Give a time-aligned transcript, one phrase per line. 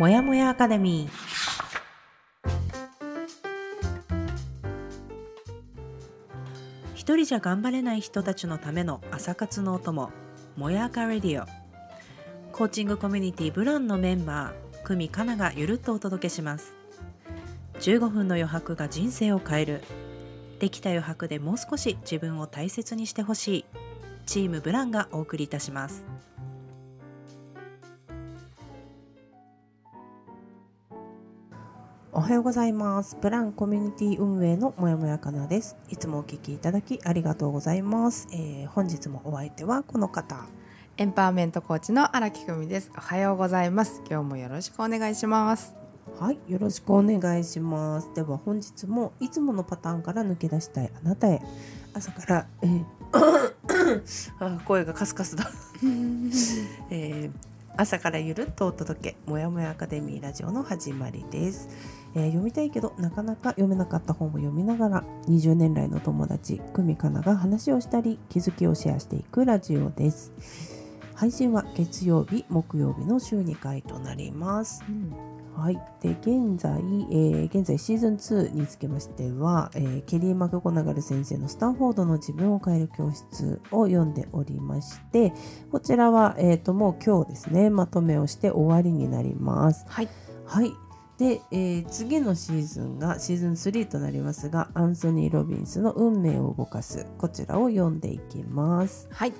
[0.00, 1.10] もやもやアカデミー。
[6.94, 10.10] 一人じゃ頑張れない人たちのための朝活のお供
[10.56, 11.46] もやかレディオ。
[12.50, 16.72] コーチングコミュニティブランのメンバー久美かながゆるっとお届けします。
[17.80, 19.82] 15分の余白が人生を変える。
[20.60, 23.64] できた余白でもう少し自分を大切にしてほしい。
[24.24, 26.06] チームブランがお送りいたします。
[32.20, 40.44] おはようございますブランコミュニティ運営のもやもやかなですいつもお聞きいただきありがとうございます、えー本日もお相手はこの方
[40.98, 42.92] エンパワーメントコーチの荒木久美です。
[42.94, 44.02] おはようございます。
[44.06, 45.74] 今日もよろしくお願いします。
[46.18, 48.10] はい、よろしくお願いします。
[48.14, 51.40] では本日もいつものパターンから抜け出したいあなたへ
[51.94, 52.84] 朝から、えー
[54.40, 55.50] あ声がカスカスだ、
[56.90, 61.68] えー朝からゆるっとお届けもやもやアカデミーラジオの始まりです、
[62.14, 70.32] えー読みたいけどなかなか読めなかった本を読みながら20年来の友達久美かなが話をしたり気づきをシェアしていくラジオです。
[71.14, 74.82] 配信は月曜日木曜日の週2回となります。
[75.54, 85.34] はい、で現在、えー現在シーズン2につきましては、えーケリー・マクゴナガル先生の「スタンフォードの自分を変える教室」を読んでおりまして
[85.70, 89.84] こちらは、えー、ともう今日ですねまとめをして終わりになります。
[89.88, 90.08] はい。
[90.46, 90.72] はい
[91.20, 99.06] で、えー次のシーズンがシーズン3となりますがアンソニー・ロビンスの「運命を動かす」こちらを読んでいきます。
[99.12, 99.34] はい。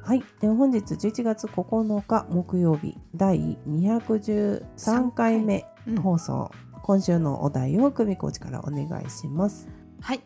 [0.00, 9.66] はい、で本日11月9日木曜日第213回目うん放送、今週のお題を久美コーチからお願いします。
[10.00, 10.20] はい。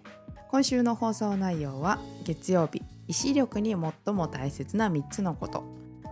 [0.51, 5.65] 今週の放送内容は月曜日意志力に最も大切な3つのこと。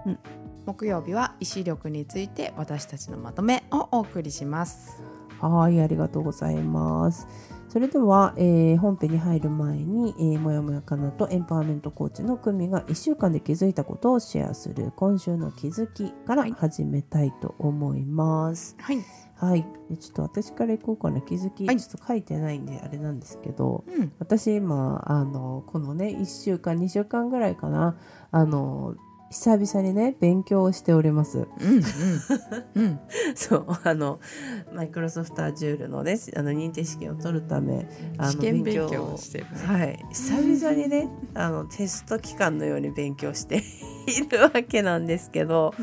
[0.07, 0.19] うん
[0.67, 5.01] 木曜日は意志力について私たちのまとめをお送りします。
[5.41, 7.29] はい、ありがとうございます。
[7.69, 18.77] それでは、えー本編に入る前に、えーもやもやかなとエンパワーメントコーチの久美が1週間で気づいたことをシェアする今週の気づきからはい始めたいと思います。
[18.81, 18.99] はい。
[19.39, 24.13] はい、でちょっと私からいこうかな気づき、はいちょっと書いてないんであれなんですけど、うん。
[24.19, 27.99] 私今あのこのね1週間2週間ぐらいかな
[28.31, 28.95] あの
[29.31, 31.49] 久々にね勉強をしております。
[32.75, 33.01] うん。
[33.35, 34.21] そうあの
[34.73, 37.89] マイクロソフト Azure のねあの認定試験を取るため
[38.19, 39.51] あの試験勉強をしてるね。
[39.65, 43.63] はい久々にねあのテスト期間のように勉強して
[44.07, 45.75] いるわけなんですけど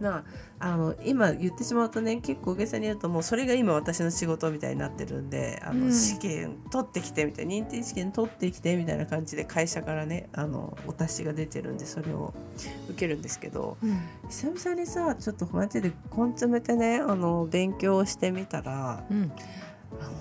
[0.00, 0.24] な
[0.64, 12.32] あの今言ってしまうとね結構大げさに言うともうそれが今私の仕事みたいになってるんであの、うん試験取ってきてみたいな認定試験取ってきてみたいな感じで会社からねあのお達しが出てるんでそれを
[12.88, 14.00] 受けるんですけどうん。
[14.30, 19.30] 久々にさちょっとマジで根詰めてねあの勉強をしてみたらうん。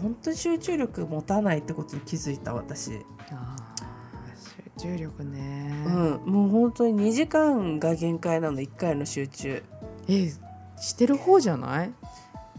[0.02, 2.92] 本当に集中力持たないってことに気づいた私。
[2.92, 5.84] 集中力ね。
[5.88, 9.64] うん、もう本当に2時間が限界なの1回の集中
[10.08, 10.32] え、
[10.80, 11.92] してる方じゃない？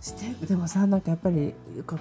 [0.00, 1.54] してでもさなんかやっぱり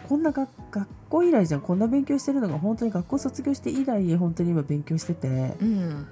[0.09, 5.27] こんな学学校以来じゃんこんな勉強してるのが本当に学校卒業して以来本当に今勉強してて
[5.61, 6.07] うん。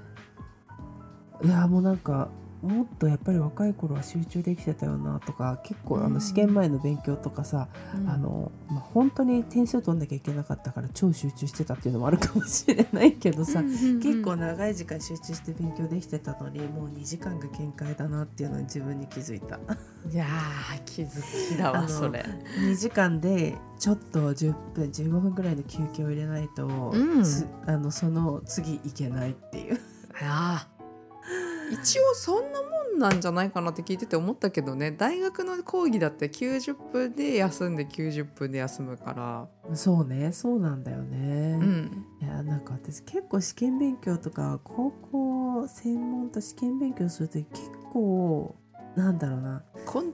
[1.44, 2.28] いやもうなんか
[2.62, 6.14] もっとやっぱり若い頃は集中できてたよなとか結構あうん。
[6.14, 7.68] の試験前の勉強とかさ、
[8.06, 19.58] あのまあ、本当に点数取んなきゃいけなかったから超集中してたっていうのもあるかもしれないけどさ、結構長い時間集中して勉強できてたのにもう2時間が限界だなっていうのに自分に気づいた。
[20.10, 21.22] いやー気づ
[21.54, 22.24] きだわそれ。
[22.60, 27.24] 2時間でちょっと10分15分ぐらいの休憩を入れないと、うん。
[27.24, 29.80] つあのその次いけないっていう。
[30.20, 30.68] ああ
[31.72, 39.74] 一応そんなもんなんじゃないかなって聞いてて思ったけどね大学の講義だって90分で休んで90分で休むから。
[39.74, 42.06] そうねそうなんだよね、うん。
[42.20, 47.48] いやなんか私結構試験勉強とか高校専門と試験勉強すると結
[47.92, 48.54] 構
[48.94, 49.62] なんだろうな。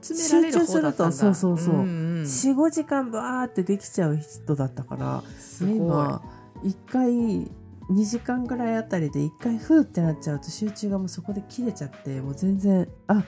[0.01, 5.23] 集中するとそうそうそうんん45時間バーってできちゃう人だったから。
[5.61, 6.21] 今
[6.63, 7.51] 1回
[7.89, 13.23] 2時間ぐらいあたりで1回フーってなっちゃうと集中がもうそこで切れちゃってもう全然あ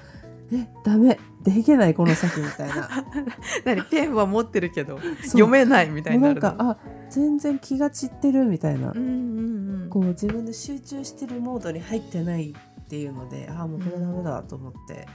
[0.53, 2.89] えダメできないこの先みたいな
[3.65, 6.27] 何ペンは持ってるけど読めないみたいな。
[6.29, 6.77] なんかあ
[7.09, 9.89] 全然気が散ってるみたいな、うんうんうん。
[9.89, 15.07] こう自分で集中してるモードに入ってないっていうのでああもうこれダメだと思って、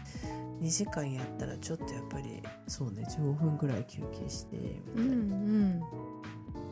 [0.61, 4.57] 2時間やったらちょっとやっぱりそうね15分ぐらい休憩して
[4.95, 5.83] みたいな、うん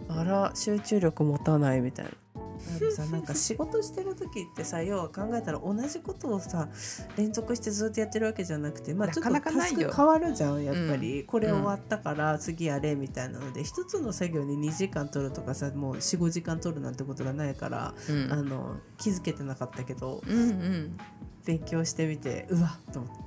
[0.09, 0.19] うん。
[0.21, 2.11] あら集中力持たないみたいな
[2.55, 6.69] あのさ なんか仕事してる時ってさ要は考えたら同じことをさ
[7.17, 9.89] 連続してずっとやってるわけじゃなくてまあちょっとなかなかないよ。
[9.89, 10.65] タスク変わるじゃん。
[10.65, 18.33] やっぱり、うんこれ終わったから次やれみたいなので一つの作業に2時間取るとかさもう45時間取るなんてことがないから、うん。
[18.33, 20.97] あの気づけてなかったけどうんうん。
[21.45, 23.25] 勉強してみてうわっと思って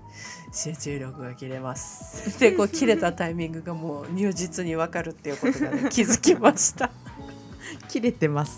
[0.51, 2.39] 集中力が切れます。
[2.39, 6.89] でこう切れたタイミングがもう如実に分かるっていうことが、ね、気づきました。
[7.87, 8.55] 切れてます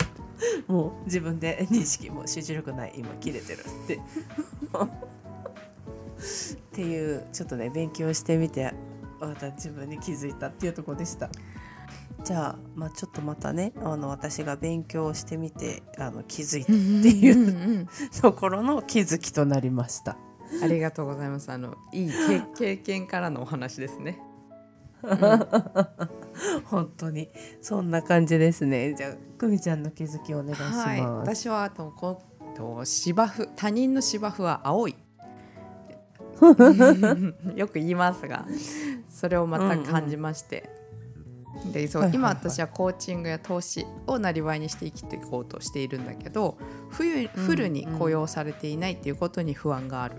[0.67, 3.99] もう自分で認識もう集中力ない今切れてるって。
[6.19, 8.73] っていうちょっとね勉強してみて
[9.19, 11.29] また自分に気づいたっていうところでした。
[12.23, 17.87] じゃあ,、まあちょっとまたねあの私が勉強してみてあの気づいたっていう
[18.21, 20.17] ところの気づきとなりました。
[20.63, 21.51] ありがとうございます。
[21.51, 24.19] あのいい経経験からのお話ですね
[26.65, 27.29] 本当に。
[27.61, 28.93] そんな感じですね。
[28.93, 32.21] じゃあ久美ちゃんの気づきお願いします、はい、私はあとこ
[32.53, 34.95] うと芝生他人の芝生は青い。
[37.55, 38.45] よく言いますが
[39.09, 40.69] それをまた感じまして、
[42.13, 46.57] 今私はコーチングや投資をなりわいにして生きていこうとしているんだけど
[46.89, 50.15] 冬フルに雇用されていないっていうことに不安がある、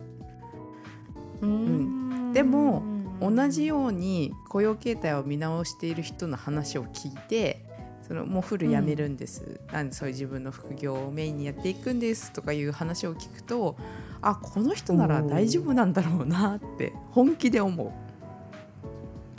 [1.40, 2.32] うん。
[2.32, 2.82] でも
[3.20, 7.64] 同じように雇用形態を見直している人の話を聞いて
[8.02, 13.76] そのもうフルやめるんです、なんでそういう自分の副業をメインにやっていくんですとかいう話を聞くと
[14.20, 18.10] あこの人なら大丈夫なんだろうなって本気で思う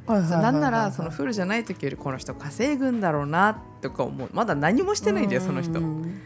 [0.08, 4.30] なんならそのフルじゃない時よりこの人稼ぐんだろうなとか思う。
[4.34, 5.80] まだ何もしてないんだよその人。
[5.80, 6.22] うん。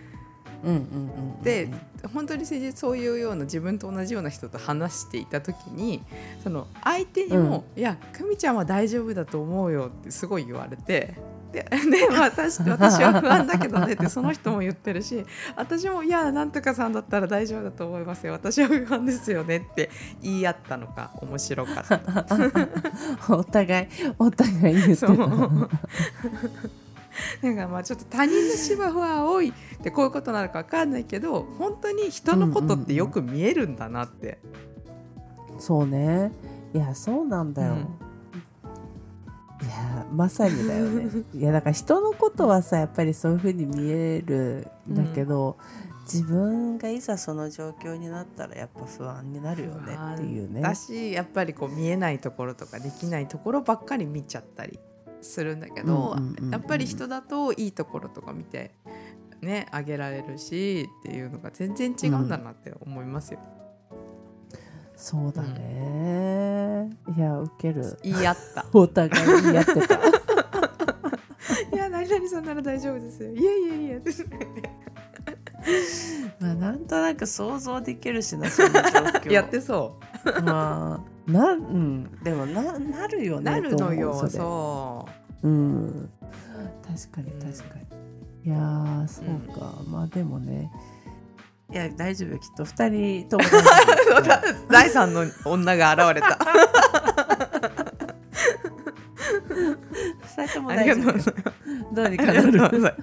[0.65, 1.69] うんうんうんで
[2.13, 6.03] 本当に誠実そういうような自分と同じような人と話していた時に
[6.43, 11.15] その相手にも「いや久美ちゃんは大丈夫だと思うよ」ってすごい言われて。
[11.55, 15.25] で で私私は不安だけどねってその人も言ってるし
[15.55, 19.89] 私も「いやなんとかさんだったら大丈夫だと思いますよ私は不安ですよね」って
[20.21, 22.25] 言い合ったのが面白かった。
[23.33, 23.87] お互い
[24.19, 25.07] お互い言ってた
[27.41, 34.39] なんかまあちょっと他人の芝生は青いってこういうことなのか分かんないけど本当に人のことってよく見えるんだなって、
[35.59, 36.31] そうね。
[36.73, 37.75] いやそうなんだよ、
[39.61, 41.09] いやまさにだよね。
[41.33, 45.57] いやだから人のことはさやっぱりそういうふうに見えるんだけど、
[46.03, 50.61] 自分がいざその状況になったらやっぱ不安になるよねっていうね。
[50.61, 54.79] だしやっぱりこう見えないところとかできないところばっかり見ちゃったり
[55.25, 58.71] するんだけど、うんうんうんうんやっぱり人だといいところとか見て
[59.41, 63.39] ねあげられるしっていうのが全然違うんだなって思いますよ。
[64.95, 68.65] そうだね、いやウケる言い合った。
[68.71, 69.95] お互いにやってた
[71.73, 73.31] いや何々さんなら大丈夫ですよ。
[73.31, 73.99] いやいやいや。
[76.39, 80.41] まあなんとなく想像できるしなその状況やってそう。
[80.43, 85.07] まあなうんでもななるよねなるのよそ
[85.43, 85.47] う。
[85.47, 86.09] うん。
[86.83, 87.75] 確かに確か
[88.43, 90.71] に、いやーそうか、まあでもね。
[91.71, 93.43] いや大丈夫よきっと二人とも。
[94.69, 96.37] 第三の女が現れた。
[100.37, 101.13] 二人とも大丈夫。
[101.93, 102.59] どうにかなる。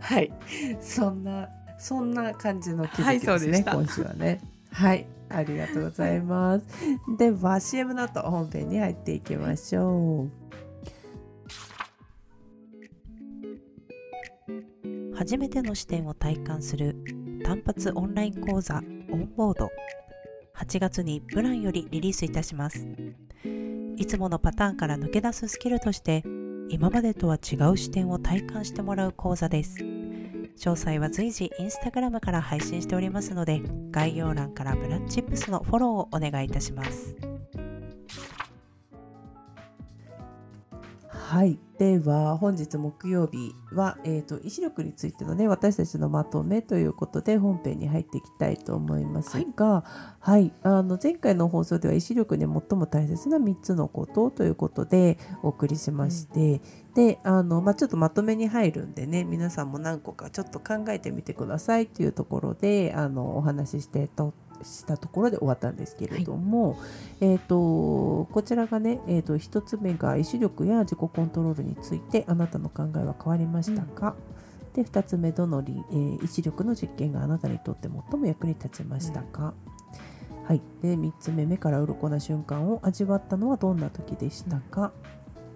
[0.00, 0.32] はい。
[0.80, 1.48] そんな
[1.78, 3.72] そんな感じの気はいづきですね、そうでした。
[3.72, 4.40] 今週はね
[4.72, 6.66] はいありがとうございます。
[7.16, 10.30] では CM の後本編に入っていきましょう。
[15.14, 16.96] 初めての視点を体感する
[17.44, 19.70] 単発オンライン講座オンボード。
[20.56, 22.86] 8月にプランよりリリースいたします。
[23.96, 26.22] いつものパターンから抜け出すスキルとして
[26.68, 29.91] 今までとは違う視点を体感してもらう講座です。
[30.58, 37.31] 詳細は随時インスタグラムから配信しておりますので概要欄からブラッチップスのフォローをお願いいたします。
[41.32, 49.82] はい、では本日木曜日は、えー、と医師力についてのね私たちのまとめということで本編に入っていきたいと思いますが、
[50.20, 50.52] はい。
[50.62, 56.60] あの前回の放送では医師力で最も大切な3つのことということでお送りしまして、
[56.94, 66.78] であの、まあ、ちょっとまとめに入るんでね皆さんも何個かちょっと考えてみてくださいというところであのお話ししてとしたところで終わったんですけれども、
[67.20, 74.16] えー、とこちらがね、えー、と1つ目が意志力や自己コントロールについてあなたの考えは変わりましたか、
[74.74, 79.54] で2つ目どのり、えー意志力の実験があなたにとって最も役に立ちましたか、
[80.46, 84.92] はい、で3つ目目から鱗な瞬間を味わったのはどんな時でしたか、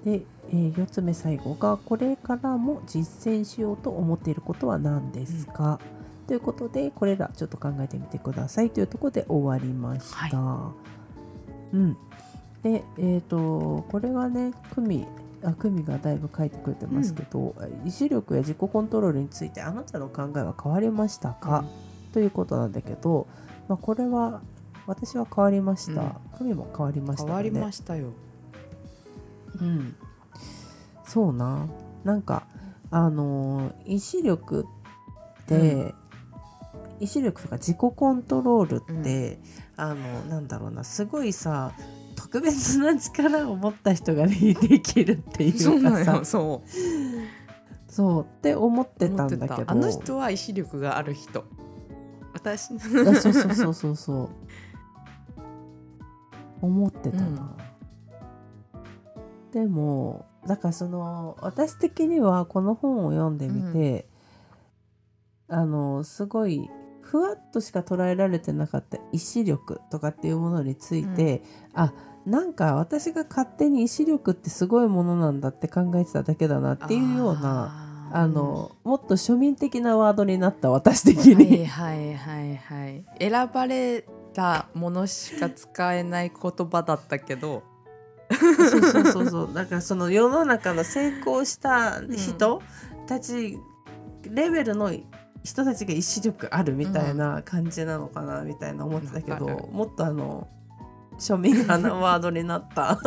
[0.05, 5.81] で、えー、4つ目最後がこれからも実践しようと思っていることは何ですか、
[6.27, 10.39] ということでこれらちょっと考えてみてくださいというところで終わりました。
[10.39, 10.73] は
[11.73, 11.97] い、うん。
[12.63, 15.07] でえーと、これはね久美
[15.45, 21.65] あ久美がだいぶ書いてくれてますけど、うん、意志力や自己コントロールについてあなたの考えは変わりましたか、
[22.07, 23.29] うん、ということなんだけど、
[23.69, 24.43] まあ、これは
[24.87, 28.09] 私は変わりました、うん、も変わりました、ね、変わりましたよ。
[29.61, 29.97] うん。
[31.05, 31.67] そうな。
[32.05, 32.45] なんか
[32.91, 34.67] あの意志力
[35.43, 35.95] って、
[37.01, 39.39] 意志力とか自己コントロールって、
[39.77, 41.73] あのなんだろうなすごいさ
[42.17, 46.25] 特別な力を持った人が、ね、できるっていうかさ。
[46.25, 46.69] そう
[47.89, 48.23] そう。
[48.23, 49.65] って思ってたんだけど。
[49.67, 51.45] あの人は意志力がある人。
[52.33, 52.79] 私。
[52.79, 54.29] そうそうそうそうそう。
[56.61, 57.57] 思ってたな、
[58.75, 58.79] う
[59.49, 64.09] ん、でもだからその私的にはこの本を読んでみて、
[65.49, 66.69] うん、あのすごい
[67.07, 71.43] ふわっとしか捉えられてなかった意志力とかっていうものについて、
[71.75, 71.93] うん、あ
[72.27, 81.67] なんか私が勝手に意志力ってすごいものなんだって考えてただけだなっていうようなあの、うん、もっと庶民的なワードになった私的に。
[81.67, 83.05] はいはいはいはい。
[83.21, 87.63] 選ばれたものしか使えない言葉だったけど。
[88.29, 92.61] そうそうそうそうだからその世の中の成功した人
[93.07, 93.57] たち
[94.25, 94.91] レベルの
[95.47, 100.49] 人たちが意志力あるみたいな感じなのかなみたいな思ってたけど、うん、もっとあの
[101.19, 102.99] 庶民派なワードになった。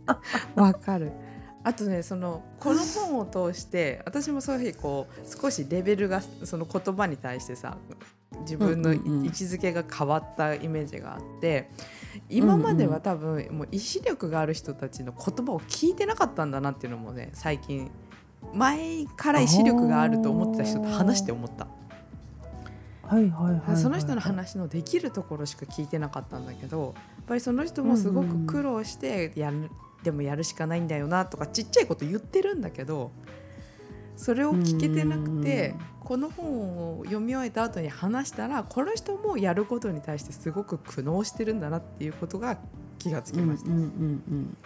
[0.56, 1.12] わかる。
[1.64, 7.76] あとねそのこの本を通して私もそういうふうにこう少しレベルがその言葉に対してさ
[8.40, 11.70] 自分の位置づけが変わったイメージがあって
[12.28, 17.92] 今までは多分もう意志力がある人たちの言葉を聞いてなかったんだなっていうのもね最近
[18.54, 21.66] 前から意志力があると思ってた人と話して思った。
[23.02, 29.70] はいはいはい、その人の話のできるところしか聞いてなかったんだけどやっぱりその人もすごく苦労してやる、うんうん、
[30.02, 33.10] でもやるしかないんだよなとかちっちゃいこと言ってるんだけど
[34.16, 42.58] それを聞けてなくて、この本を読み終えた後に話したらこの人もやることに対してすごく苦悩してるんだなっていうことが
[42.98, 43.70] 気がつきました。
[43.70, 44.56] うんうんうん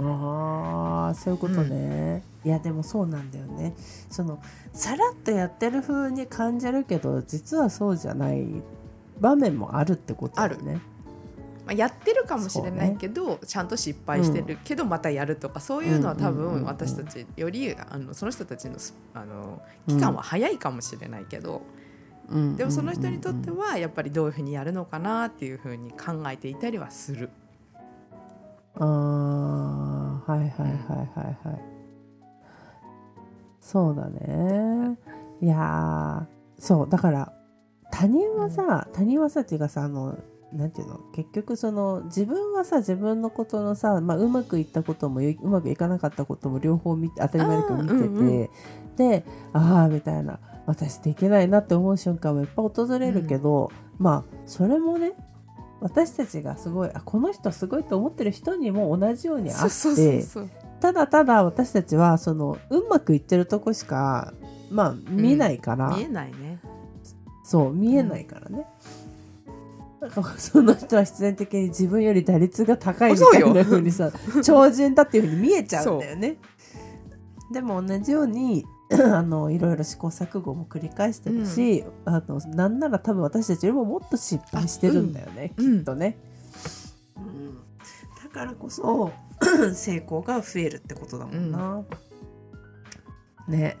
[0.00, 3.74] ああそういうことね、うん、いやでもそうなんだよね。
[4.10, 4.40] その
[4.72, 8.46] さらっとやってる風に感じるけど実はそうじゃない
[9.20, 10.80] 場面もあるってことだよね。
[11.66, 18.76] まあ、やってるかもしれないけど、ね、ちゃんと失敗してるけどまたやるとか、そういうのは多分私たちよりあのその人たちの
[19.14, 21.62] あの期間は早いかもしれないけど、
[22.28, 27.30] うん、でもその人にとってはやっぱりどういうふうにやるのかなっていうふうに考えていたりはする。
[28.78, 31.60] あはいはいはいはいはい。
[33.60, 34.98] そうだね。
[35.40, 36.26] いや
[36.58, 37.32] そうだから
[37.90, 40.18] 他人はさ、他人はさっていうかさあの
[40.52, 41.00] なんていうの？
[41.14, 48.48] 結局その自分はさ自分のことのさ、まあ、うまくいったこともうまくいかなかったことも両方見て当たり前だけど見てて、うんうん、
[48.96, 50.38] でああみたいな。
[50.66, 55.12] 私できないなって思う瞬間もいっぱい訪れるけど、うん、まあそれもね
[55.80, 60.24] 私たちがすごいあこの人すごいと思ってる人にも同じようにあって
[60.80, 64.32] ただただ私たちはそのうまくいってるとこしか
[64.70, 66.60] まあ見ないから、うん、見えないね。
[67.44, 68.66] そう見えないからね、
[70.00, 74.10] うん、なんかその人は必然的に自分より打率が高いみたいな風にさ
[74.42, 76.38] 超人だっていう風に見えちゃうんだよね。
[77.52, 78.66] でも同じように
[79.12, 86.16] あのいろいろ試行錯誤も繰り返してるし、うん、あのなんなら多分私たちよりももっと失敗してるんだよね、うん、きっとね、
[87.16, 87.54] うん、
[88.22, 89.10] だからこそ
[89.74, 91.82] 成功が増えるってことだもんな、
[93.48, 93.76] ね。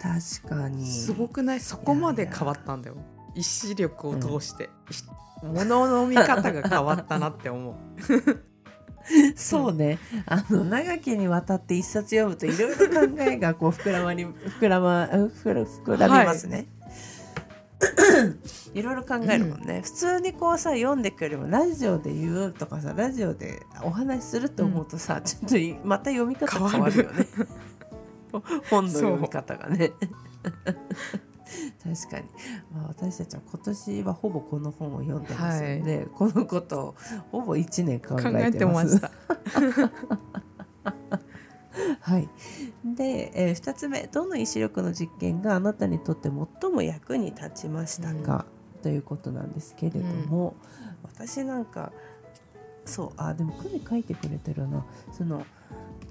[0.00, 0.86] 確かに。
[0.86, 1.60] すごくない？
[1.60, 2.96] そこまで変わったんだよ。
[3.34, 4.70] 意志力を通して、
[5.42, 7.74] ものの見方が変わったなって思う
[9.36, 9.98] そうね。
[10.26, 14.24] あの長きにわたって一冊読むといろいろ考えがこう膨らまり
[14.60, 16.66] 膨らま膨らみますね。
[18.74, 18.82] い。
[18.82, 27.26] ろいろ考えるもんね、うん、普通にこうさ読んでくよりもラジオで言うとかさラジオでお話しすると思うとさ、うん、ちょっとまた読み方変わるよね。
[28.70, 29.92] 本の読み方がね
[31.82, 32.24] 確かに、
[32.74, 36.94] まあ、私たちは今年はほぼこの本を読んでますので、はい、このことを
[37.30, 39.00] ほぼ1年考えてます。
[42.00, 42.28] はい、
[42.84, 51.92] で、えー、2つ目どの意志力の実験があなたにとって最も役に立ちましたか、うん、ということなんですけれども、うん、私なんか
[52.84, 54.84] そうあでもクミ書いてくれてるな。
[55.12, 55.44] その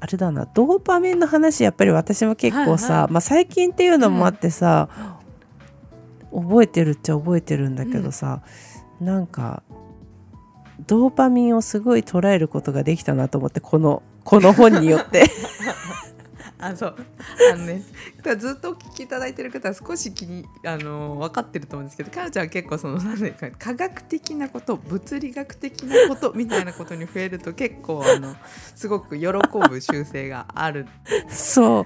[0.01, 4.89] あれだなドーパミンの話やっぱり私も結構さ、はいはまあ、最近っていうのもあってさ、
[6.35, 8.41] 覚えてるっちゃ覚えてるんだけどさ、
[8.99, 9.63] なんか
[10.87, 15.25] ドーパミンをすごい捉えることができたなと思ってこのこの本によって。
[16.57, 16.95] あそう。
[17.53, 17.83] あのね
[18.39, 28.35] ずっとお聞きいただいてる方は少し気にあの分かってると思うんですけどかなちゃんは結構その何ていうか科学的なこと物理学的なことみたいなことに増えると結構あの
[28.73, 29.27] すごく喜
[29.69, 30.87] ぶ習性がある。
[31.27, 31.85] そう。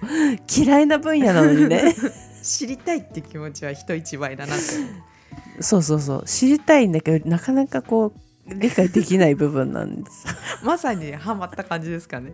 [0.56, 1.96] 嫌いな分野なのにね
[2.50, 4.64] 知りたいって気持ちは人一倍だなって。
[5.62, 6.24] そうそうそう。
[6.26, 8.14] 知りたいんだけどなかなかこ
[8.48, 10.26] う理解できない部分なんです。
[10.66, 12.34] まさにハマった感じですかね。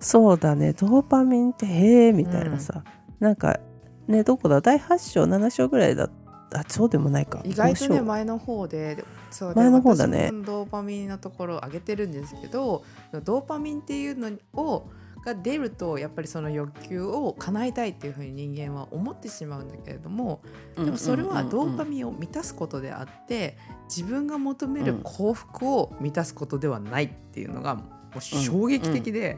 [0.00, 0.72] そうだね。
[0.72, 2.82] ドーパミンってへえみたいなさ、
[3.20, 3.60] なんか
[4.08, 4.60] ねどこだ？
[4.60, 6.10] 第8章7章ぐらいだ。
[6.54, 7.40] あそうでもないか。
[7.44, 10.30] 意外と5章ね前の方でそう前の方だね。
[10.44, 12.82] ドーパミンのところを上げてるんですけど
[13.24, 14.88] ドーパミンっていうのを
[15.26, 20.40] が出るとやっぱりその欲求を叶えたいっていうふうに人間は思ってしまうんだけれども
[20.76, 27.82] でもそれはドーパンミンを満たすことであって自分が求める幸福を満たすことではないっていうのがも
[28.16, 29.36] う衝撃的で、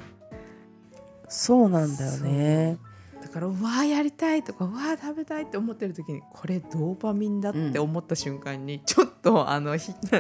[1.26, 2.78] そうなんだよね。
[3.20, 9.92] だからうわーやりたいとかうわー食べたいって思ってる時にこれドーパミンだって思った瞬間に、ちょっとあのひ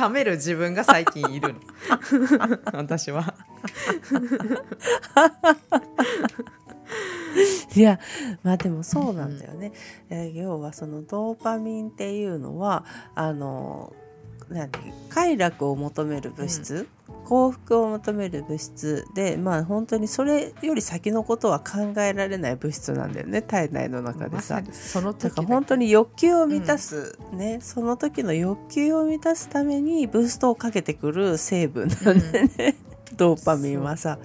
[0.00, 1.60] 冷める自分が最近いるの。
[2.72, 3.34] 私は。
[7.76, 8.00] いや
[8.42, 9.72] まあでもそうなんだよね、
[10.08, 12.84] え要はそのドーパミンっていうのは
[13.14, 13.92] あの
[14.48, 14.70] 何？
[15.10, 16.88] 快楽を求める物質、
[17.24, 24.62] 幸福を求める物質でまあ本当にそれより先のことは考えられない物質なんだよね体内の中でさ。
[24.64, 32.76] まそのだ時から本当に欲求を満たす、ねその時の欲求を満たすためにブーストをかけてくる成分なんだよね、
[33.16, 34.18] ドーパミンはさ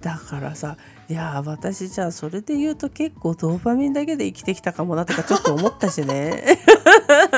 [0.00, 0.76] だからさ
[1.10, 6.58] いやー私じゃあそれで言うと結構ドーパミンだけで生きてきたかもなとかちょっと思ったしね。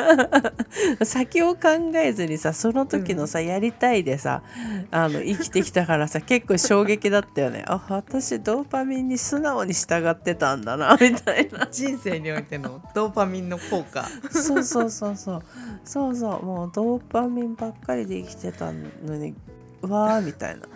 [1.04, 4.42] 先を考えずにさその時のさ、やりたいでさ
[4.90, 7.64] あの生きてきたからさ結構衝撃だったよね。
[7.66, 11.66] あ私ドーパミンに素直に従ってたんだな みたいな。
[11.70, 14.06] 人生においてのドーパミンの効果。
[14.30, 15.42] そうそうそうそう。
[15.82, 16.44] そうそう。
[16.44, 19.34] もうドーパミンばっかりで生きてたのに
[19.80, 20.66] うわーみたいな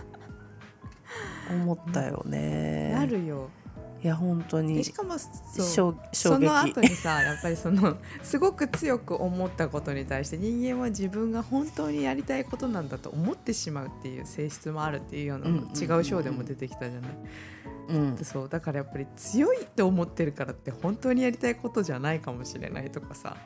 [1.50, 2.92] 思ったよね。
[2.92, 3.48] なるよ。
[4.02, 4.84] いや本当でに。
[4.84, 17.10] しかもそその撃後にさやっぱりそのすごく強く思ったことに対して人間は自分が本当にやりたいことなんだと思ってしまうっていう性質もあるっていうような違う章でも出てきたじゃない。
[17.88, 18.14] うん。
[18.16, 23.36] でそうだからやっぱり強いって思ってるからって本当にやりたいことじゃないかもしれないとかさ。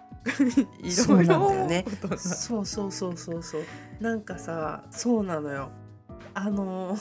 [0.83, 1.85] いろいんだよね。
[1.87, 2.19] 思うことが。
[2.19, 3.63] そうそうそうそうそう。
[4.01, 5.71] なんかさそうなのよ。
[6.35, 6.99] あの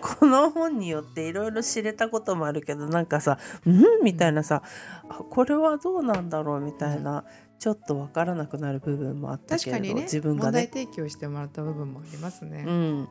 [0.00, 4.62] この本によっていろいろ知れたこともあるけどなんかさ「うん?」みたいなさ
[5.08, 6.60] あこれはどうなんだろう？
[6.60, 7.24] みたいな、
[7.58, 12.64] ちょっとわからなくなる部分もあったけれど、ね自分が問題ね提供してもらった部分もありますね。
[12.66, 13.08] うん。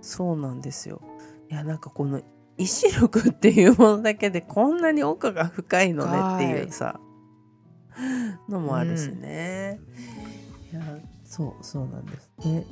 [0.00, 1.00] そうなんですよ。
[1.50, 2.20] いやなんかこの
[2.56, 7.00] 意志力っていうものだけでこんなに奥が深いのねっていうさ
[8.48, 9.80] のもあるしね、
[10.72, 10.82] いや
[11.24, 12.30] そうそうなんです。
[12.44, 12.64] ね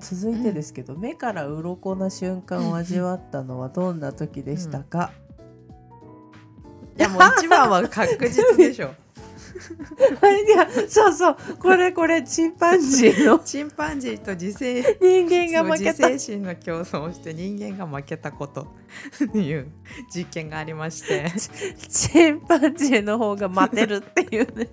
[0.00, 5.12] 続いてですけど、目から鱗な瞬間を味わったのはどんな時でしたか、
[6.98, 8.90] いやもう一番は確実でしょ。
[10.46, 11.36] いやそうそう。
[11.58, 16.08] これこれチンパンジーの チンパンジーと自制人間が負けた。
[16.08, 18.66] 自制心の競争をして人間が負けたこと
[19.24, 19.68] っていう
[20.14, 21.32] 実験がありまして。
[21.88, 24.68] チンパンジーの方が待てるっていうね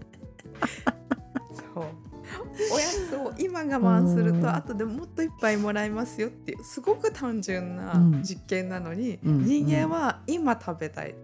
[2.73, 4.41] おやつを今我慢するうん。
[4.41, 8.23] と後でもっといっぱいもらえますよっていうすごく単純なうん。
[8.23, 9.45] 実験なのに、うん。
[9.45, 11.15] 人間は今食べたい。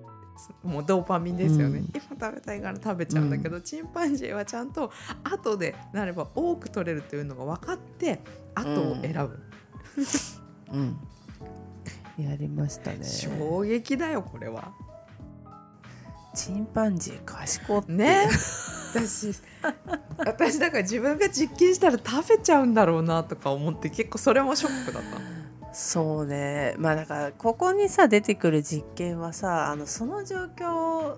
[0.63, 1.85] もうドーパミンですよね、うん。
[1.93, 4.89] 今食べたいから食べちゃうんだけど、チンパンジーはちゃんと
[5.23, 8.21] 後でなれば多く取れるというのが分かって
[8.55, 9.39] 後を選ぶ、
[10.71, 10.97] うん。
[12.17, 13.03] やりましたね。
[13.03, 14.71] 衝撃だよこれは。
[16.39, 17.91] チンパンジー賢って。
[17.91, 18.29] ね。
[18.91, 19.33] 私
[20.17, 25.73] 私だから自分が実験したら食べちゃうんだろうなとか思って結構それもショックだった。
[25.73, 26.75] そうね。
[26.77, 31.17] まあだからここにさ出てくる実験はさあのその状況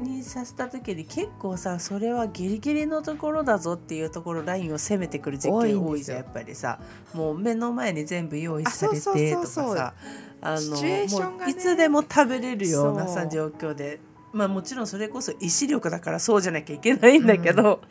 [0.00, 6.80] にさせた時に結構さそれはギリギリのところだぞっていうところラインを攻めてくる実験多いじゃんやっぱりさ。
[7.12, 9.94] もう目の前に全部用意されてとかさ
[10.40, 14.00] あのいつでも食べれるようなさ状況で
[14.32, 17.82] まあもちろんそれこそ意志力だからそうじゃなきゃいけないんだけど、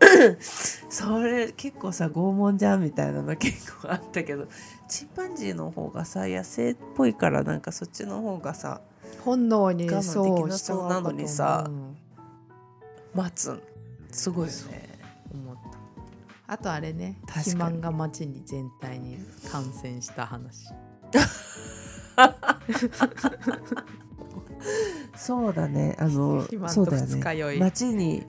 [0.88, 4.48] それ結構さ拷問じゃんみたいなの結構あったけど
[4.88, 8.80] チンパンジーの方がさ野生っぽいからなんかそっちの方がさ
[9.24, 11.70] 本能に我慢できなそうなのにさ
[13.14, 13.62] 待つん。
[14.10, 14.88] すごいよね。
[15.32, 15.56] 思っ
[16.46, 16.52] た。
[16.54, 17.18] あとあれね。
[17.26, 19.18] 肥満が街に全体に
[19.50, 20.68] 感染した話
[25.22, 25.96] そうだね。
[26.00, 27.60] あの そうだよね二日酔い。
[27.60, 28.26] 街に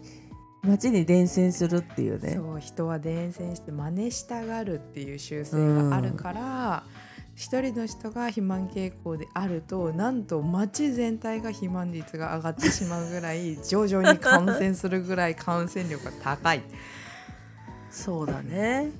[0.61, 2.35] 街に伝染するっていうね。
[2.35, 6.83] そう人は伝染して真似したがるっていう習性があるから、
[7.35, 16.61] 一人の人が肥満傾向であるとなんと街全体が肥満率が上がってしまうぐらい 徐々に感染するぐらい感染力が高い。
[17.89, 18.91] そうだね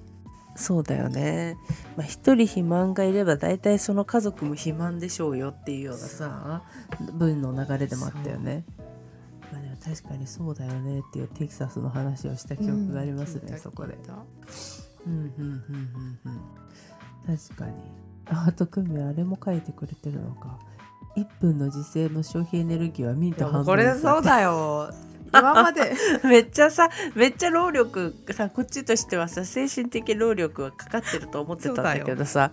[0.56, 1.58] そうだよね。
[1.98, 6.64] まあ一人肥満がいれば大体その家族も肥満でしょうよっていうようなさ
[7.14, 8.64] 文の流れでもあったよね。
[9.52, 13.98] まあでも確かにそうだよねっていうテキサスの話をした記憶がありますね、うんそこで。
[15.06, 15.64] うんうんうん
[16.26, 16.32] うん
[17.28, 17.38] うん。
[17.38, 17.74] 確かに。
[18.26, 20.60] あとクミはあれも書いてくれてるのか。
[21.16, 24.92] 1分の時勢の消費エネルギーはミント半分うこれそうだよ
[25.34, 25.94] 今まで。
[26.24, 32.52] めっちゃさめっちゃ労力さこっちとしてはさ精神的労力はかかってると思ってたんだけどさ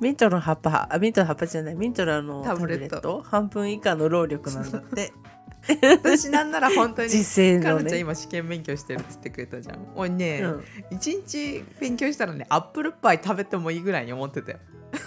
[0.00, 2.88] ミントの葉っぱあミントの葉っぱじゃないミントのあのタブレット。
[2.88, 3.22] タブレット？
[3.22, 5.12] 半分以下の労力なんだって。
[5.92, 9.78] 私なんなら本当に時勢のかなちゃんね、今試験勉強してるっつってくれたじゃん。
[9.94, 14.58] おいねうん、一、日勉強したらねアップルパイ食べてもいいぐらいに思ってたよ。
[14.94, 14.98] え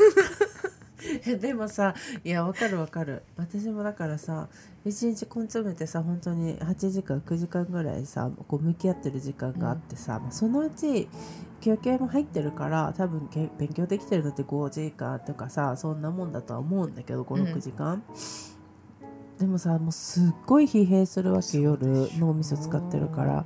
[1.39, 3.23] でもさいやわかるわかる。
[3.35, 4.49] 私もだからさ
[4.85, 11.07] 一日根詰めてさ本当に8時間9時間ぐらいさこう向き合ってる時間があってさ、まあそのうち
[11.61, 18.03] 休憩も入ってるから多分け勉強できてるのって5時間とかさそんなもんだとは思うんだけど56時間、
[19.39, 21.85] でもさもうすっごい疲弊するわけ夜
[22.17, 23.45] 脳みそ使ってるから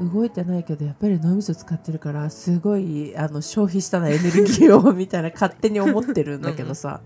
[0.00, 7.00] 動いてないけどやっぱり脳みそ使ってるからすごいあの消費したなエネルギーをみたいな勝手に思ってるんだけどさ。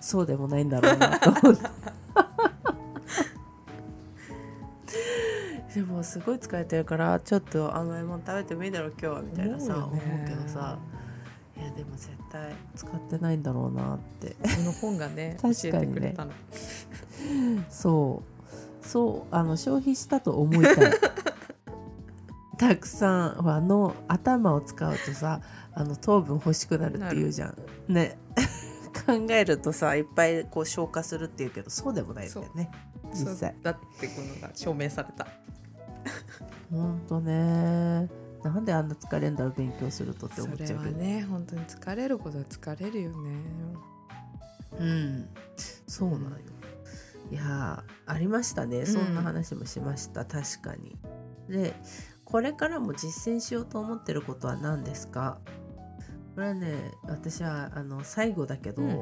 [0.00, 1.62] そうでもないんだろうなと思って。
[5.74, 10.78] でもすごい疲れてるからちょっと甘いもの食べてもいいだろう今日はみたいなさ思思うけどさ
[11.56, 14.30] いやでも絶対使ってないんだろうなって。
[14.30, 15.86] この本がね教確かにね。
[15.86, 16.32] えてくれたの。
[17.70, 18.86] そう。
[18.86, 20.92] そうあの消費したと思いたい
[22.62, 25.40] たくさんあの頭を使うとさ
[25.74, 27.56] あの糖分欲しくなるって言うじゃん。
[27.92, 28.16] ね。
[29.04, 32.70] 考えるとさいっぱいこう消化するっていうけどそうでもないんだよね。
[33.12, 33.56] 実際。
[33.62, 35.26] だってこのが証明された。
[36.70, 38.08] ほんとね。
[38.44, 40.96] なんであんな疲れんだろう勉強するとってそ思っちゃうけど。
[40.96, 43.30] ね本当に疲れることは疲れるよね。
[44.78, 45.28] うん。
[45.88, 46.28] そうなんよ。
[47.32, 48.86] いやーありましたね。
[48.86, 50.96] そんな話もしました、確かに。
[51.48, 51.74] で
[52.32, 55.38] これからも実践しようと思ってることは何ですか？
[56.34, 58.98] これはね私はあの最後だけど、うん。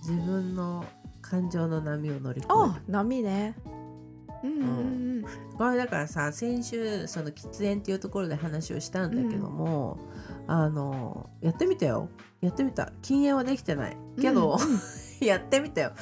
[0.00, 0.84] 自分の
[1.20, 3.56] 感情の波を乗り越えある波ね。
[4.44, 4.68] うんうんう
[5.20, 5.24] ん
[5.56, 9.98] これだからさ先週その喫煙っていうところで話をしたんだけども、
[10.48, 12.08] あのやってみたよ。
[12.40, 12.92] やってみた。
[13.02, 13.96] 禁煙はできてない。
[14.20, 14.56] けど、
[15.20, 15.92] やってみたよ。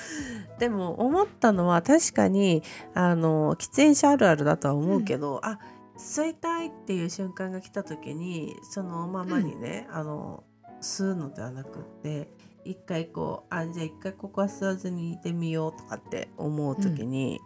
[0.59, 2.63] でも思ったのは確かに
[2.95, 5.59] あの喫煙者あるあるだとは思うけど、あ
[6.01, 10.45] 吸いたいっていう瞬間が来た時にそのままにね、あの
[10.81, 12.33] 吸うのではなくって
[12.65, 17.41] 一回こうあじゃあ一回ここは吸わずにいてみようとかって思う時に、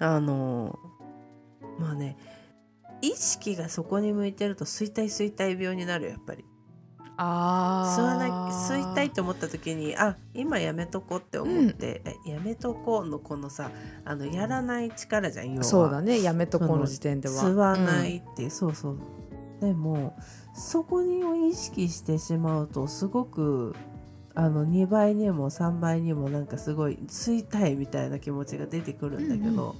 [0.00, 0.78] あの
[1.78, 2.16] まあね
[3.00, 6.44] 意識がそこに向いてると吸いたい吸いたい病になるよやっぱり
[7.22, 8.50] あ吸わないー。
[8.50, 13.70] 吸いたいと思った時にあ今やめとこうって思って、えやめとこうのこのさ
[14.06, 15.64] あのやらない力じゃん要は。
[15.64, 17.34] そうだねやめとこの時点では。
[17.34, 18.98] 吸わないっていう、そうそう。
[19.60, 20.16] でも
[20.54, 23.76] そこにを意識してしまうとすごく
[24.34, 29.76] あの2倍にも3倍にもなんかすごい吸いたいみたいな気持ちが出てくるんだけど、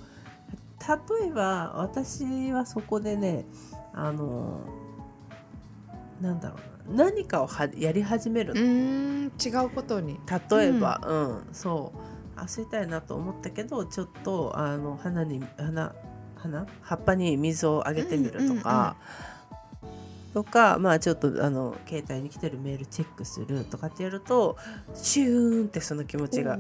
[1.21, 3.47] 例えば私はそこでね
[3.95, 4.61] あの
[6.21, 8.61] なんだろうな何かをはやり始めるの？
[8.61, 8.73] うんう
[9.27, 10.19] ん違うことに。
[10.51, 11.15] 例えば、う
[11.51, 11.55] ん。
[11.55, 11.99] そう。
[12.37, 15.95] あ吸いたいなと思ったけどちょっとあの花に花
[16.37, 18.97] 花葉っぱに水をあげてみるとか、
[20.33, 24.57] とかまあちょっとあの携帯に来てるメールチェックするとかってやると
[24.95, 26.59] シューンってその気持ちが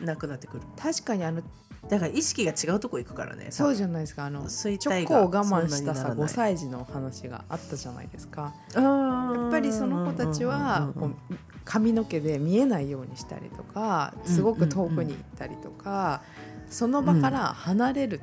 [0.00, 0.62] なくなってくる。
[0.76, 1.42] 確かにあの
[1.88, 4.26] だから意識が違うとこ行くからねそうじゃないですか。
[4.26, 6.26] あの衰チョコを我慢したさそんなにならない。
[6.26, 8.52] 5歳児の話があったじゃないですか。
[8.74, 10.92] ややっぱりその子たちは
[11.64, 16.22] 髪の毛で見えないようにしたりとかすごく遠くに行ったりとか、
[16.68, 18.20] その場から離れる、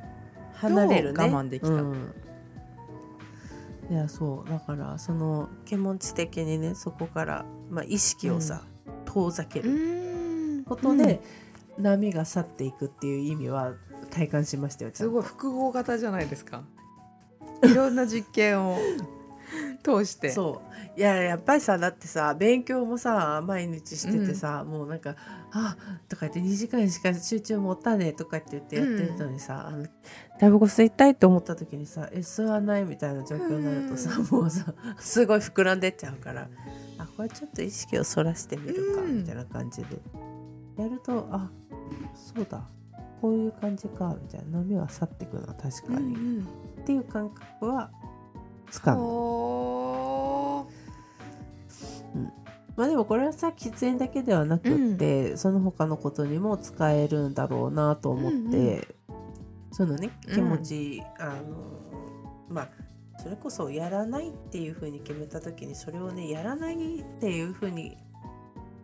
[0.54, 1.24] 離れるね。
[1.24, 1.72] 我慢できた。
[1.72, 2.14] うん。
[3.90, 4.50] いやそう。
[4.50, 8.62] だからその気持ち的にねそこから、まあ、意識をさ、
[9.04, 11.20] 遠ざけることで、
[11.78, 13.74] 波が去っていくっていう意味は
[14.10, 16.64] 体感しましたよすごい複合型じゃないですか。
[17.62, 18.78] いろんな実験を
[19.82, 20.30] 通して。
[20.30, 20.98] そう。
[20.98, 25.14] いややっぱりさだってさ勉強もさ毎日しててさ、もうなんか
[25.52, 25.76] 「あ
[26.08, 29.86] とか言って2時間しか集中持たねえとかって言ってやってるのにさ、あの
[30.40, 36.48] タバコ吸いたいって思った時にさ「え吸わない」みたいな状況になるとさ、もうさすごい膨らんでっちゃうから
[36.98, 39.18] あこれちょっと意識をそらしてみるか、うん。
[39.18, 40.00] みたいな感じで
[40.78, 41.50] やるとあ
[42.14, 42.66] そうだ。
[43.20, 44.16] こういう感じか。
[44.22, 44.58] みたいな。
[44.58, 45.48] 波は去っていくの。
[45.48, 46.48] は確かに、うん
[46.80, 47.90] っていう感覚は
[48.70, 49.00] つかむ。
[49.00, 50.68] ほ
[52.76, 58.86] まあでもこれはさ喫煙だけではなくって、その他のことにも使えるんだろうなと思って、
[59.72, 60.34] そのねうん。
[60.34, 61.34] 気持ち、あの
[62.48, 62.68] まあ
[63.18, 67.98] それこそやらないっていうふうに決めた時にそれをねやらないっていうふうに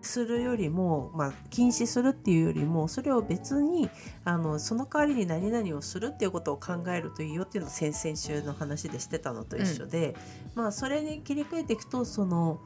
[0.05, 3.89] するよりも、まあ、禁止するっていうよりもそれを別に
[4.25, 10.15] あのその代わりに何々をするっていうことを考えるといいよっていうのを先々週の話でしてたのと一緒で、
[10.55, 12.61] まあそれに切り替えていくとその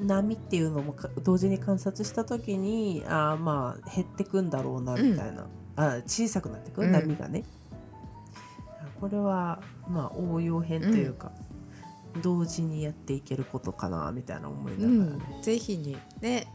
[0.00, 5.46] 波っていうのもか同時に観察した時にあーまあ減ってくんだろうなみたいな、
[5.76, 7.44] あ小さくなってくうん波がね、
[9.00, 11.32] これはまあ応用編というか、
[12.22, 16.46] 同時にやっていけることかなみたいな思いなうがらね、ん、ぜひにね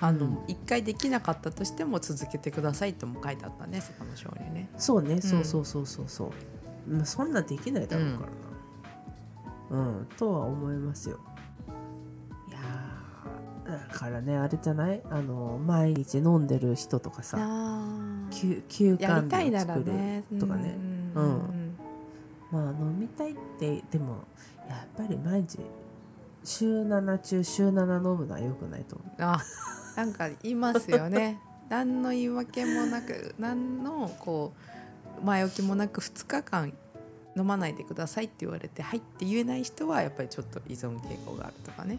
[0.00, 0.38] あの、うん。
[0.46, 4.68] 一回できなかったとしても続けてくださいとも書いてあったねそこの章にね。
[4.76, 6.32] そうね、そうそうそうそうそ
[6.86, 6.90] う。
[6.90, 8.26] まあそんなできないだろうか
[9.70, 9.82] らな。
[9.84, 11.18] うん、とは思いますよ。
[12.48, 15.02] いやーだからねあれじゃない？
[15.10, 17.36] あの毎日飲んでる人とかさ。
[17.40, 20.24] あ休休館日を作るね。
[20.38, 20.76] とかね。
[21.14, 21.76] うんうん
[22.50, 24.24] まあ飲みたいってでも
[24.68, 25.58] やっぱり毎日
[26.44, 29.38] 週7中週7飲むのは良くないと思あ
[29.98, 31.40] なんかいますよね。
[31.68, 34.52] 何の言い訳もなく何のこ
[35.20, 36.72] う前置きもなく2日間
[37.36, 41.98] 飲まないでくださいって言われて「はい」って言えない人はやっぱりちょっと依存傾向があるとかね。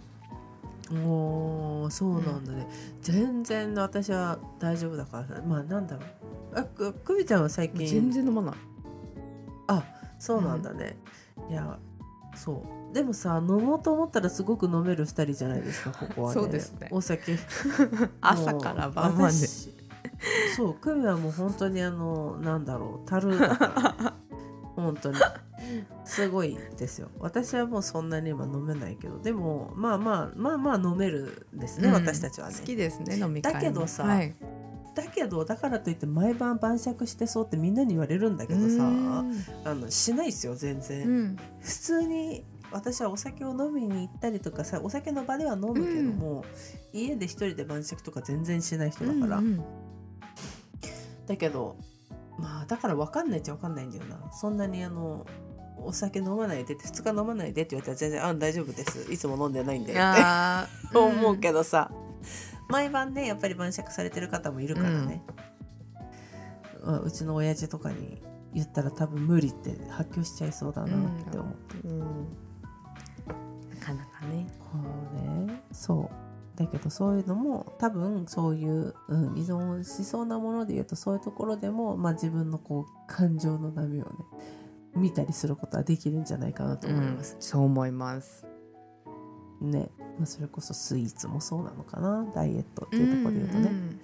[0.89, 2.67] うもうそうなんだね、
[3.01, 5.43] 全然私は大丈夫だからさ。
[5.45, 6.59] まあなんだろう。
[6.59, 8.55] あくくみちゃんは最近全然飲まない。
[9.67, 9.83] あ
[10.17, 10.97] そうなんだね、
[11.49, 11.77] いや
[12.33, 16.41] そうでもさ飲もうと思ったらすごく飲める2人じゃないですかここはね。
[16.41, 16.87] そうですね。
[16.91, 17.37] お酒。
[18.21, 19.33] 朝から晩まで。
[19.33, 19.69] 私
[20.55, 24.13] そう久美はもう本当にあのなんだろう樽だから。
[24.75, 25.17] 本当に。
[26.05, 27.09] すごいですよ。
[27.19, 29.19] 私はもうそんなに今飲めないけど。
[29.19, 31.93] でもまあまあまあまあ飲めるんですね、うん。
[31.93, 32.55] 私たちはね。
[32.57, 33.59] 好きですね飲み会も。
[33.59, 34.33] だけどさはい、
[34.95, 38.89] だけどだからといって毎晩晩酌してそうってみんなに言われるんだけどさ
[39.65, 41.37] あのしないですよ全然、うん。
[41.59, 46.45] 普通に私はお酒を飲みに行ったりとかさお酒の場では飲むけども、
[46.93, 49.63] 家で一人で晩酌とか全然しない人だから、うんうん。
[51.27, 51.77] だけど
[52.37, 54.31] まあだから分かんないっちゃ分かんないんだよな。
[54.31, 55.25] そんなにあの
[55.77, 59.11] お酒飲まないでって2日飲まないでって言われたら全然「あ大丈夫です。
[59.11, 60.01] いつも飲んでないんで」って
[60.97, 61.91] 思うけどさ、
[62.69, 65.23] 毎晩ねやっぱり晩酌されてる方もいるからね、
[66.83, 68.21] ううちの親父とかに
[68.53, 71.99] 言ったら多分無理って発狂しちゃいそうだなって思って、うん。
[71.99, 72.05] な
[73.79, 74.47] かなかね。
[74.59, 74.77] こ
[75.13, 75.63] うね。
[75.71, 76.29] そう。
[76.59, 84.09] だけどそういうのも多分そういう、うん、依存しそうなもので言うとそういうところでも、まあ、自分のこう感情の波をね
[84.93, 88.45] 見たりすることはできるんじゃないかなと思います、そう思います。
[89.61, 92.25] ね、まあ、それこそスイーツもそうなのかな。
[92.33, 93.99] ダイエットっていうところで言うとね、ん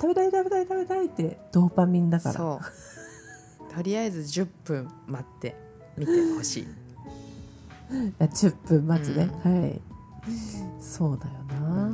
[0.00, 2.34] 食べたい食べたい食べたいってドーパミンだから。
[2.34, 2.60] そ
[3.70, 3.74] う。
[3.74, 5.56] とりあえず10分待って
[5.96, 6.66] 見てほしい。
[6.66, 6.81] あ
[8.20, 9.80] 10分待つね、うはい。
[10.80, 11.90] そうだよな、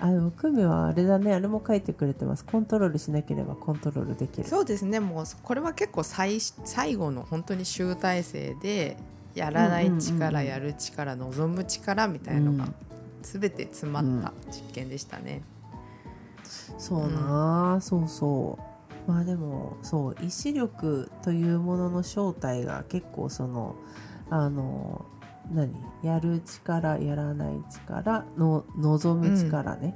[0.00, 1.32] あでもクミはあれだね。
[1.32, 2.44] あれも書いてくれてます。
[2.44, 4.48] コントロールしなければコントロールできる。
[4.48, 5.00] そうですね。
[5.00, 8.96] もうこれは結構最最後の本当に集大成で
[9.34, 12.74] やらない力、うんうんうんやる力望む力みたいのがうん。
[13.22, 15.42] 全て詰まった実験でしたね。
[16.78, 18.58] そうな、そうそ
[19.06, 19.10] う。
[19.10, 23.76] まあでもそう意志力というものの正体が結構その
[24.32, 25.04] あの
[25.52, 25.74] 何？
[26.02, 29.94] やる力やらない力の望む力ね、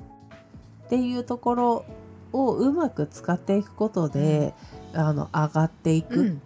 [0.85, 1.85] っていうところ
[2.33, 4.53] をうまく使っていくことで、
[4.93, 6.43] あの上がっていくうん。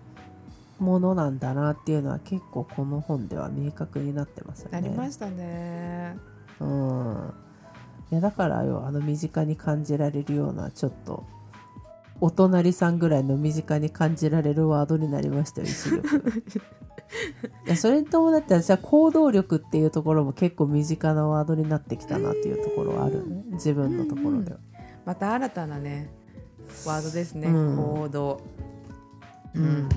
[0.79, 4.81] ものなんだなっていうのは結構この本では明確になってますよね。
[4.81, 6.17] なりましたね。
[6.59, 7.35] うん、
[8.11, 11.27] いやだからよあの身近に感じられるようなちょっと
[12.19, 15.67] お隣さんぐらいの身近に感じられるワードになりましたよ
[17.67, 23.29] いやそれに伴って私は行動力っていうところも結構身近なワードになってきたなっていうところはある。
[23.29, 24.59] ね自分のところでは。
[25.05, 26.11] また新たなね
[26.87, 27.77] ワードですね、うん。
[27.77, 28.41] 行動。
[29.55, 29.89] うん。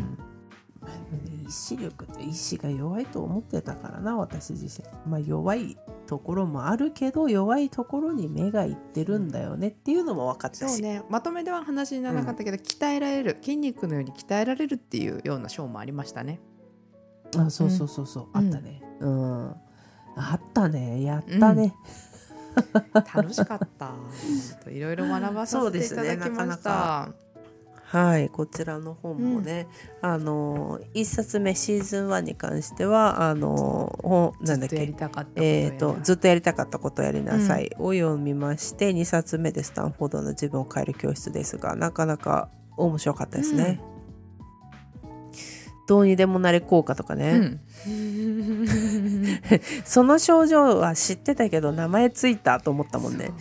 [1.47, 4.88] 意志力って意志が弱いと思ってたからな私自身。
[5.10, 10.73] まあ弱いところもあるけど弱いところに目がいってるんだよねっていうのも分かったし。
[10.73, 11.04] そうね。
[11.10, 16.39] まとめでは話にならなかったけど、鍛えられる筋肉のように鍛えられるっていうような章もありましたね
[17.41, 18.82] あそうそうそうそう、あったね。
[19.00, 19.50] うん。
[20.15, 21.04] あったね。
[21.04, 21.74] やったね、
[23.13, 23.91] 楽しかった。
[24.69, 27.13] いろいろ学ばさせていただきまそうですねなしたか。
[27.93, 29.67] はいこちらの本もね、
[30.02, 43.80] あの1冊目シーズン1に関してはあのほなんだっずっとやけりたかったことえー、とやずっとやりたかったことをやりなさいを読みまして、2冊目でスタンフォードの自分を変える教室ですがなかなか面白かったですね。
[45.88, 48.67] どうにでもなれ効果とかね、うん。
[49.84, 53.32] その症状は知ってたけど名前ついたと思ったもんね。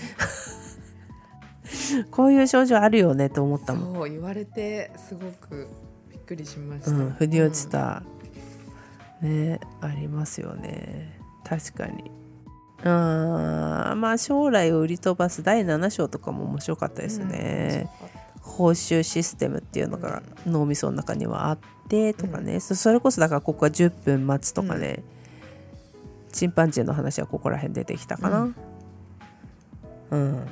[2.10, 5.68] こういう症状あるよねと思ったもん、そう言われてすごく
[6.10, 8.02] びっくりしました、うん、腑に落ちた、
[9.20, 11.18] ねありますよね。
[11.44, 12.10] 確かに。
[12.84, 17.88] あーまあ将来を売り飛ばす第7章とかも面白かったですね、
[18.52, 25.02] 報酬システムっていうのが脳みその中にはあってとかね、そそれこそだからここは10分待つとかね、
[26.32, 28.54] チンパンジーの話はここら辺出てきたかな。
[30.10, 30.46] うん、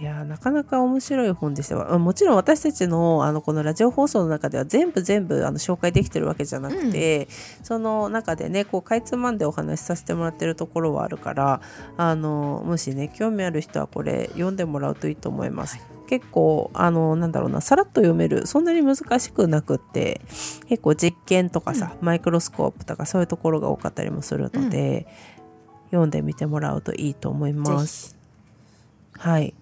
[0.00, 1.92] いやーなかなか面白い本でしたわ。
[1.92, 7.26] あもちろん私たちのあのこのラジオ放送の中では全部全部あの紹介できてるわけじゃなくて、
[7.64, 11.60] その中でねこうかいつまんでお話しさせてもらってるところはあるから
[11.96, 15.80] あのもしね興味ある人はこれ読んでもらうといいと思います。
[16.06, 20.20] 結構あのなんだろうなさらっと読めるそんなに難しくなくって
[20.68, 25.08] 結構実験とかさ、マイクロスコープとかそういうところが多かったりもするので、
[25.86, 28.16] 読んでみてもらうといいと思います。
[29.18, 29.52] はい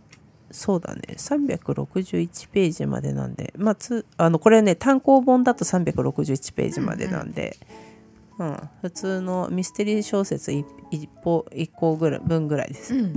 [0.56, 1.02] そうだね。
[1.18, 3.52] 361ページまでなんで。
[3.58, 7.58] まあつあのこれね単行本だと361ページまでなんで、
[8.38, 8.68] うん。
[8.80, 13.14] 普通のミステリー小説一一歩一個ぐらい分ぐらいです、うん。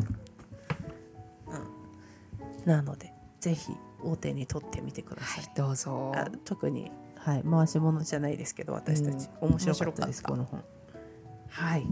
[2.66, 3.72] なのでぜひ
[4.04, 6.12] お手に取ってみてください、はいどうぞ。
[6.14, 10.62] あ特に、はい、回し物じゃないですけど私たち、面白かったですこ面の本。
[11.48, 11.88] はい。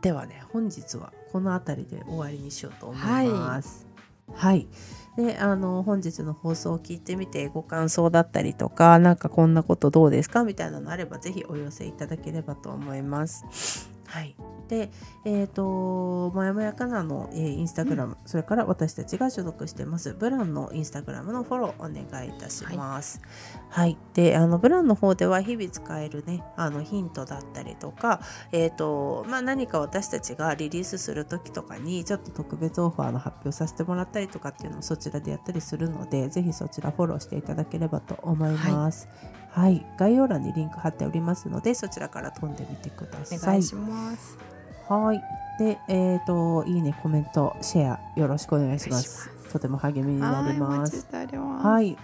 [0.00, 3.86] ではね本日はこの辺りで終わりにしようと思います。
[3.86, 3.91] はい、
[4.34, 4.68] はい。
[5.16, 10.42] であの本日の放送を聞いてみてご感想だったりとかなんかこんなことどうですか？
[10.42, 13.90] みたいなのあれば是非お寄せいただければと思います。
[14.06, 14.34] はい。
[14.72, 14.90] で
[15.26, 23.20] えっ、ともやもやかなの、えーインスタグラム、それから私たちが所属してますブランのインスタグラムのフォローお願いいたします。
[23.68, 39.06] はい、であのブランの方では日々使えるねあのヒントだったりとか、えーとまあ、何か私たちがリリースする時とかにちょっと特別オファーの発表させてもらったりとかっていうのをそちらでやったりするのでぜひそちらフォローしていただければと思います。
[39.50, 43.38] はい、概要欄にリンク貼っておりますのでそちらから飛んでみてください。
[43.38, 44.51] お願いします
[44.98, 45.22] はい。
[45.58, 49.30] で、えっ、と、いいね、コメント、シェア、よろしくお願いします。
[49.30, 51.06] お願いしとても励みになります。
[51.10, 51.96] はい。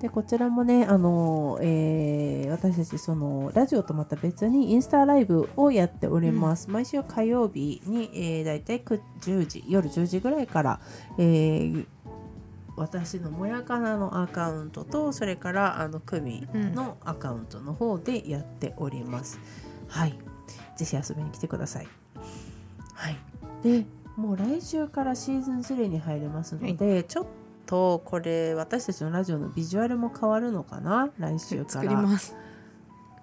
[0.00, 6.70] で、こちらもね、あの、えー私たち、その、ラジオとまた別にインスタライブをやっております。
[6.70, 10.80] 毎週火曜日に、えー、だいたい9 10時、夜10時ぐらいから、
[11.18, 11.86] えー
[12.76, 19.40] 私のもやかなのアカウントとそれからあのクミのアカウントの方でやっております。
[19.88, 20.18] はい、
[20.76, 21.88] ぜひ遊びに来てください。
[22.94, 23.16] はい、
[23.62, 23.84] で
[24.16, 27.26] もう来週からシーズン3に入りますので、ちょっ
[27.66, 31.10] とこれ私たちのラジオのビジュアルも変わるのかな？
[31.18, 32.02] 来週か作りら。
[32.02, 32.34] ます。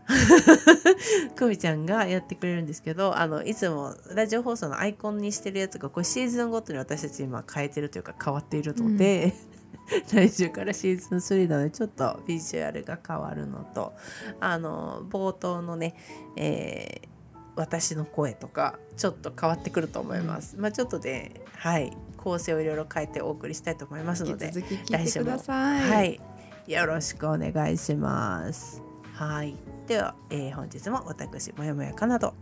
[1.35, 9.33] クミちゃんがやってくれるんですけどあのいつもラジオ放送のアイコンにしてるやつがこれシーズンごとに私たち今変えてるというか変わっているので、
[10.13, 13.93] 来週からシーズン3なのでちょっとビジュアルが変わるのと
[14.39, 15.95] あの冒頭のね、
[16.35, 17.12] えー
[17.55, 20.55] 私の声とかちょっと変わってくると思います。
[20.57, 25.89] まあちょっとで、はい、構成をいろいろ変えてお送りしたいと思いますので引き続き聞いてください。
[25.89, 26.19] はい、
[26.67, 28.81] よろしくお願いします。
[29.13, 29.55] はい、
[29.87, 32.33] では、えー本日も私もやもやかなど。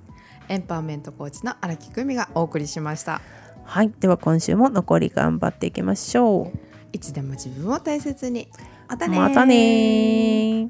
[0.50, 3.22] エンパワーメントコーチの荒木久美がお送りしました。
[3.64, 3.92] はい。
[4.00, 6.58] では今週も残り頑張っていきましょう。
[6.94, 8.50] いつでも自分を大切に。
[8.90, 9.22] またねー。
[9.22, 10.70] またねー